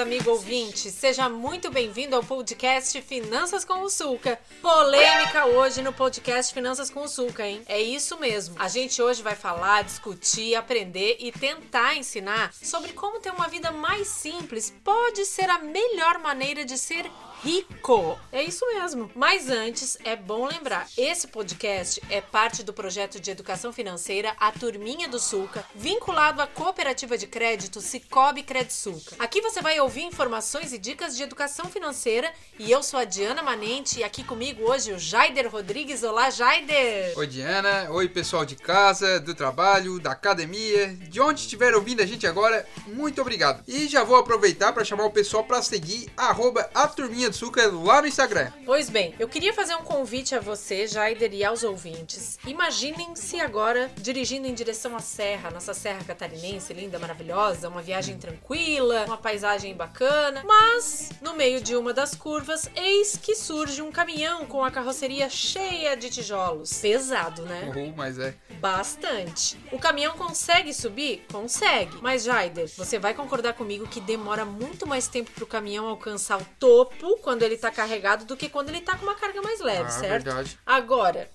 [0.00, 0.90] amigo ouvinte.
[0.90, 4.38] Seja muito bem-vindo ao podcast Finanças com o Sulca.
[4.62, 7.62] Polêmica hoje no podcast Finanças com o Sulca, hein?
[7.66, 8.54] É isso mesmo.
[8.58, 13.72] A gente hoje vai falar, discutir, aprender e tentar ensinar sobre como ter uma vida
[13.72, 17.10] mais simples pode ser a melhor maneira de ser
[17.42, 18.18] rico.
[18.32, 19.10] É isso mesmo.
[19.14, 24.50] Mas antes, é bom lembrar: esse podcast é parte do projeto de educação financeira A
[24.52, 29.16] Turminha do Sulca, vinculado à cooperativa de crédito Cicobi Credsulca.
[29.18, 33.42] Aqui você vai ouvir informações e dicas de educação financeira e eu sou a Diana
[33.42, 36.02] Manente e aqui comigo hoje o Jaider Rodrigues.
[36.02, 37.16] Olá, Jaider!
[37.16, 37.88] Oi, Diana.
[37.90, 42.66] Oi, pessoal de casa, do trabalho, da academia, de onde estiver ouvindo a gente agora,
[42.86, 43.62] muito obrigado.
[43.66, 47.66] E já vou aproveitar para chamar o pessoal para seguir arroba a Turminha do Sulca
[47.70, 48.50] lá no Instagram.
[48.64, 52.38] Pois bem, eu queria fazer um convite a você, Jaider, e aos ouvintes.
[52.46, 59.04] Imaginem-se agora dirigindo em direção à serra, nossa serra catarinense, linda, maravilhosa, uma viagem tranquila,
[59.06, 64.46] uma paisagem bacana, mas no meio de uma das curvas, eis que surge um caminhão
[64.46, 66.78] com a carroceria cheia de tijolos.
[66.78, 67.72] Pesado, né?
[67.74, 68.34] Uhum, mas é.
[68.60, 69.58] Bastante.
[69.70, 71.24] O caminhão consegue subir?
[71.30, 71.98] Consegue.
[72.00, 76.46] Mas, Jaider, você vai concordar comigo que demora muito mais tempo pro caminhão alcançar o
[76.58, 79.82] topo quando ele tá carregado do que quando ele tá com uma carga mais leve,
[79.88, 80.24] Ah, certo?
[80.24, 80.58] verdade.
[80.64, 81.28] Agora,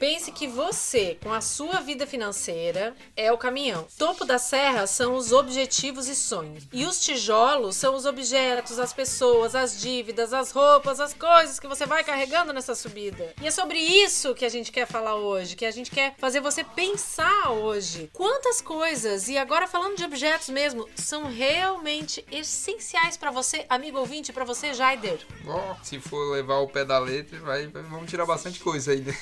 [0.00, 3.86] pense que você, com a sua vida financeira, é o caminhão.
[3.98, 6.64] Topo da serra são os objetivos e sonhos.
[6.72, 11.68] E os tijolos são os objetos, as pessoas, as dívidas, as roupas, as coisas que
[11.68, 13.34] você vai carregando nessa subida.
[13.42, 16.40] E é sobre isso que a gente quer falar hoje, que a gente quer fazer
[16.40, 18.08] você pensar hoje.
[18.14, 24.32] Quantas coisas, e agora falando de objetos mesmo, são realmente essenciais pra você, amigo ouvinte,
[24.32, 25.18] pra você, Jaider?
[25.44, 29.00] Bom, se for levar o pé da letra, vai, vai- vamos tirar bastante coisa aí.
[29.00, 29.14] né?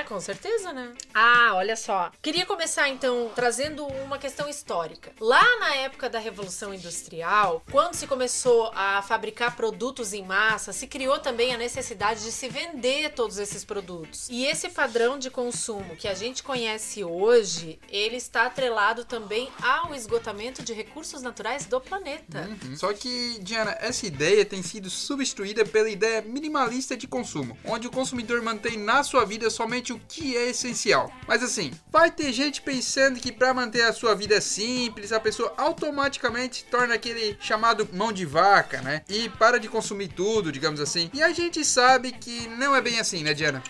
[0.00, 0.92] É, com certeza, né?
[1.14, 2.12] Ah, olha só.
[2.20, 5.10] Queria começar então trazendo uma questão histórica.
[5.18, 10.86] Lá na época da Revolução Industrial, quando se começou a fabricar produtos em massa, se
[10.86, 14.28] criou também a necessidade de se vender todos esses produtos.
[14.28, 19.94] E esse padrão de consumo que a gente conhece hoje, ele está atrelado também ao
[19.94, 22.50] esgotamento de recursos naturais do planeta.
[22.50, 22.76] Uhum.
[22.76, 27.90] Só que, Diana, essa ideia tem sido substituída pela ideia minimalista de consumo, onde o
[27.90, 31.12] consumidor mantém na sua vida somente o que é essencial.
[31.26, 35.52] Mas assim, vai ter gente pensando que para manter a sua vida simples, a pessoa
[35.56, 39.02] automaticamente torna aquele chamado mão de vaca, né?
[39.08, 41.10] E para de consumir tudo, digamos assim.
[41.12, 43.62] E a gente sabe que não é bem assim, né, Diana?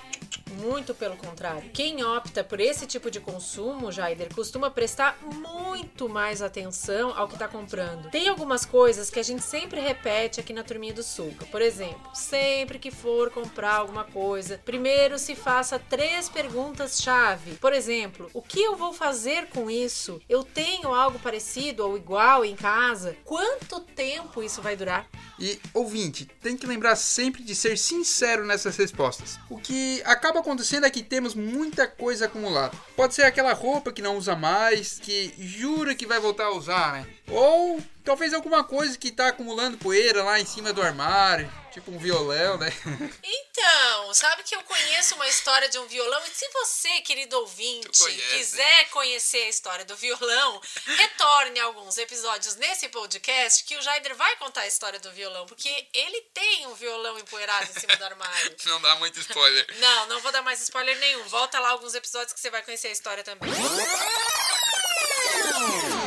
[0.52, 1.70] Muito pelo contrário.
[1.70, 7.34] Quem opta por esse tipo de consumo, Jaider, costuma prestar muito mais atenção ao que
[7.34, 8.10] está comprando.
[8.10, 11.46] Tem algumas coisas que a gente sempre repete aqui na Turminha do Suca.
[11.46, 17.56] Por exemplo, sempre que for comprar alguma coisa, primeiro se faça três perguntas-chave.
[17.56, 20.20] Por exemplo, o que eu vou fazer com isso?
[20.28, 23.16] Eu tenho algo parecido ou igual em casa?
[23.24, 25.08] Quanto tempo isso vai durar?
[25.38, 29.38] E ouvinte, tem que lembrar sempre de ser sincero nessas respostas.
[29.50, 32.76] O que acaba acontecendo é que temos muita coisa acumulada.
[32.94, 36.92] Pode ser aquela roupa que não usa mais, que jura que vai voltar a usar,
[36.92, 37.06] né?
[37.32, 41.98] Ou talvez alguma coisa que tá acumulando poeira lá em cima do armário, tipo um
[41.98, 42.70] violão, né?
[43.54, 48.04] Então, sabe que eu conheço uma história de um violão e se você, querido ouvinte,
[48.32, 54.16] quiser conhecer a história do violão, retorne a alguns episódios nesse podcast que o Jaider
[54.16, 58.04] vai contar a história do violão, porque ele tem um violão empoeirado em cima do
[58.04, 58.56] armário.
[58.66, 59.66] Não dá muito spoiler.
[59.78, 61.22] Não, não vou dar mais spoiler nenhum.
[61.25, 63.50] Volta lá alguns episódios que você vai conhecer a história também.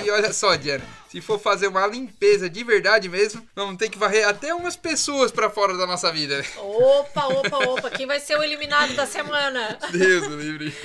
[0.03, 3.97] E olha só, Diana, se for fazer uma limpeza de verdade mesmo, vamos ter que
[3.97, 6.45] varrer até umas pessoas pra fora da nossa vida.
[6.57, 9.79] Opa, opa, opa, quem vai ser o eliminado da semana?
[9.91, 10.75] Deus do livre.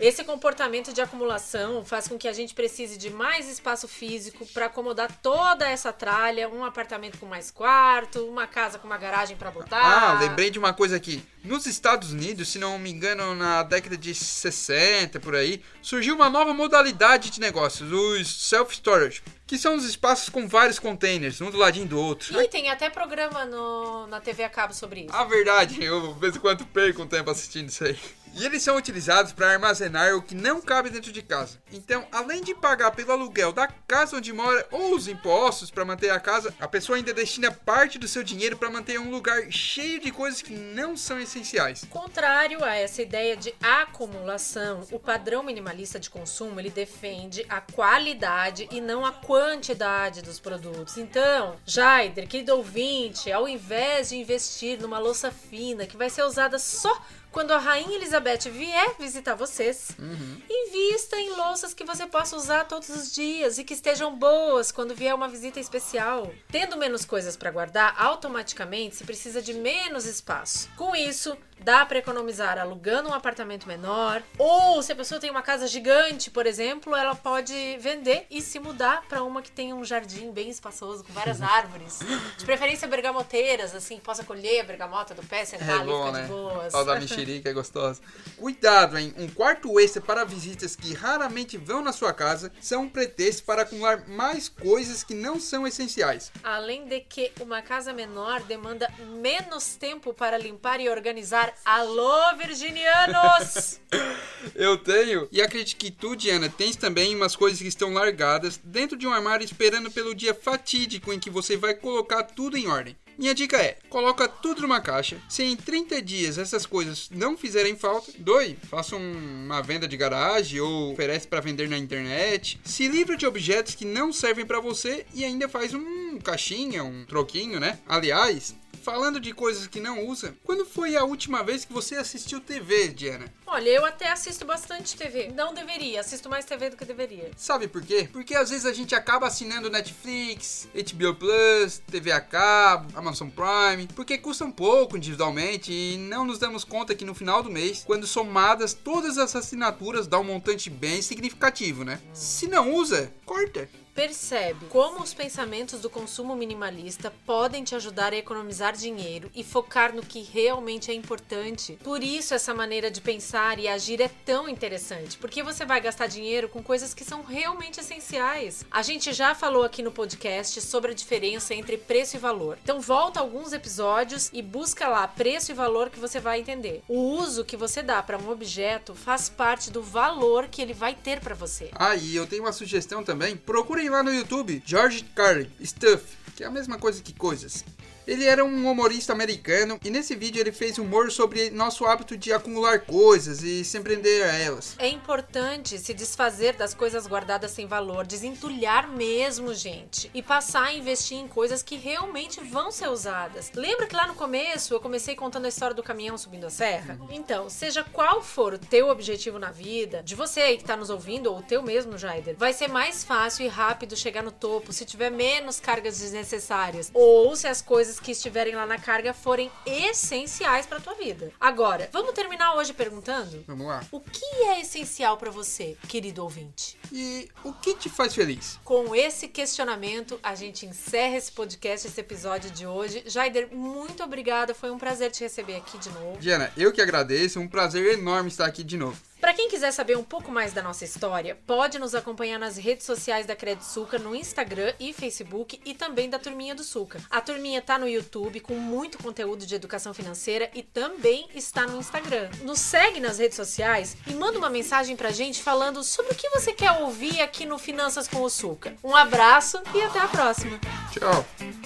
[0.00, 4.66] Esse comportamento de acumulação faz com que a gente precise de mais espaço físico para
[4.66, 9.50] acomodar toda essa tralha, um apartamento com mais quarto, uma casa com uma garagem para
[9.50, 9.80] botar.
[9.80, 11.22] Ah, lembrei de uma coisa aqui.
[11.44, 16.30] Nos Estados Unidos, se não me engano, na década de 60 por aí, surgiu uma
[16.30, 21.58] nova modalidade de negócios, os self-storage, que são os espaços com vários containers, um do
[21.58, 22.40] ladinho do outro.
[22.40, 25.14] E tem até programa no, na TV a cabo sobre isso.
[25.14, 27.98] A verdade, eu de vez em quando perco um tempo assistindo isso aí.
[28.36, 31.58] E eles são utilizados para armazenar o que não cabe dentro de casa.
[31.72, 36.10] Então, além de pagar pelo aluguel da casa onde mora ou os impostos para manter
[36.10, 40.00] a casa, a pessoa ainda destina parte do seu dinheiro para manter um lugar cheio
[40.00, 41.84] de coisas que não são essenciais.
[41.88, 48.68] Contrário a essa ideia de acumulação, o padrão minimalista de consumo ele defende a qualidade
[48.72, 50.96] e não a quantidade dos produtos.
[50.96, 56.58] Então, Jaider, querido ouvinte, ao invés de investir numa louça fina que vai ser usada
[56.58, 57.00] só
[57.34, 60.40] quando a rainha Elizabeth Beth vier visitar vocês, Uhum.
[60.48, 64.94] invista em louças que você possa usar todos os dias e que estejam boas quando
[64.94, 66.30] vier uma visita especial.
[66.48, 70.70] Tendo menos coisas para guardar, automaticamente se precisa de menos espaço.
[70.76, 75.42] Com isso, dá para economizar alugando um apartamento menor, ou se a pessoa tem uma
[75.42, 79.84] casa gigante, por exemplo, ela pode vender e se mudar para uma que tenha um
[79.84, 81.98] jardim bem espaçoso com várias árvores,
[82.38, 86.06] de preferência bergamoteiras, assim, possa colher a bergamota do pé, sentar É ali e bom,
[86.06, 86.22] ficar né?
[86.22, 86.72] de boas.
[86.72, 88.00] Tal da mexerica é gostosa.
[88.36, 89.14] Cuidado, hein?
[89.16, 93.62] Um quarto extra para visitas que raramente vão na sua casa são um pretexto para
[93.62, 96.30] acumular mais coisas que não são essenciais.
[96.42, 101.54] Além de que uma casa menor demanda menos tempo para limpar e organizar.
[101.64, 103.80] Alô, virginianos!
[104.54, 105.26] Eu tenho.
[105.32, 109.12] E acredito que tu, Diana, tens também umas coisas que estão largadas dentro de um
[109.12, 112.96] armário esperando pelo dia fatídico em que você vai colocar tudo em ordem.
[113.18, 115.20] Minha dica é: coloca tudo numa caixa.
[115.28, 119.96] Se em 30 dias essas coisas não fizerem falta, doe, faça um- uma venda de
[119.96, 122.60] garagem ou oferece para vender na internet.
[122.64, 127.04] Se livra de objetos que não servem para você e ainda faz um caixinha, um
[127.04, 127.78] troquinho, né?
[127.86, 132.38] Aliás, falando de coisas que não usa, quando foi a última vez que você assistiu
[132.38, 133.32] TV, Diana?
[133.46, 135.32] Olha, eu até assisto bastante TV.
[135.34, 137.30] Não deveria, assisto mais TV do que deveria.
[137.34, 138.06] Sabe por quê?
[138.12, 143.88] Porque às vezes a gente acaba assinando Netflix, HBO Plus, TV a cabo, Amazon Prime,
[143.94, 148.06] porque custam pouco individualmente e não nos damos conta que no final do mês, quando
[148.06, 152.00] somadas todas as assinaturas, dá um montante bem significativo, né?
[152.12, 153.66] Se não usa, corta.
[153.94, 159.94] Percebe como os pensamentos do consumo minimalista podem te ajudar a economizar dinheiro e focar
[159.94, 161.78] no que realmente é importante.
[161.82, 166.08] Por isso, essa maneira de pensar e agir é tão interessante, porque você vai gastar
[166.08, 168.64] dinheiro com coisas que são realmente essenciais.
[168.68, 172.58] A gente já falou aqui no podcast sobre a diferença entre preço e valor.
[172.64, 176.82] Então, volta alguns episódios e busca lá preço e valor que você vai entender.
[176.88, 180.96] O uso que você dá para um objeto faz parte do valor que ele vai
[180.96, 181.70] ter para você.
[181.76, 183.36] Ah, e eu tenho uma sugestão também.
[183.84, 186.04] Procurem lá no YouTube George Carlin, Stuff,
[186.34, 187.64] que é a mesma coisa que coisas.
[188.06, 192.32] Ele era um humorista americano e nesse vídeo ele fez humor sobre nosso hábito de
[192.32, 194.74] acumular coisas e se prender a elas.
[194.78, 200.72] É importante se desfazer das coisas guardadas sem valor, desentulhar mesmo, gente, e passar a
[200.74, 203.50] investir em coisas que realmente vão ser usadas.
[203.54, 206.98] Lembra que lá no começo eu comecei contando a história do caminhão subindo a serra?
[207.10, 210.90] Então, seja qual for o teu objetivo na vida, de você aí que tá nos
[210.90, 214.72] ouvindo ou o teu mesmo, Jaider, vai ser mais fácil e rápido chegar no topo
[214.72, 217.62] se tiver menos cargas desnecessárias ou se as
[217.94, 221.32] coisas que estiverem lá na carga forem essenciais para tua vida.
[221.40, 223.82] Agora, vamos terminar hoje perguntando Vamos lá.
[223.90, 226.78] o que é essencial para você, querido ouvinte?
[226.92, 228.58] E o que te faz feliz?
[228.64, 233.02] Com esse questionamento, a gente encerra esse podcast, esse episódio de hoje.
[233.06, 234.54] Jaider, muito obrigada.
[234.54, 236.18] Foi um prazer te receber aqui de novo.
[236.18, 239.00] Diana, eu que agradeço, um prazer enorme estar aqui de novo.
[239.20, 242.84] Para quem quiser saber um pouco mais da nossa história, pode nos acompanhar nas redes
[242.84, 247.00] sociais da Credit Suca, no Instagram e Facebook e também da Turminha do Suca.
[247.10, 251.78] A Turminha tá no YouTube com muito conteúdo de educação financeira e também está no
[251.78, 252.28] Instagram.
[252.42, 256.28] Nos segue nas redes sociais e manda uma mensagem pra gente falando sobre o que
[256.30, 258.74] você quer ouvir aqui no Finanças com o Suca.
[258.84, 260.60] Um abraço e até a próxima!
[260.92, 261.63] Tchau.